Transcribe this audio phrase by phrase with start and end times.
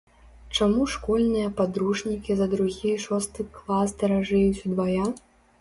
[0.59, 5.07] Чаму школьныя падручнікі за другі і шосты клас даражэюць удвая?